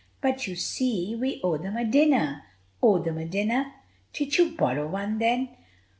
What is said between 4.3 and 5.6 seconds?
you borrow one, then?"